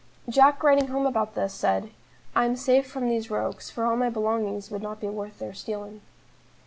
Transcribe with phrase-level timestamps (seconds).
[0.27, 1.91] Jack writing home about this said:
[2.35, 5.53] "I am safe from these rogues, for all my belongings would not be worth their
[5.53, 6.01] stealing."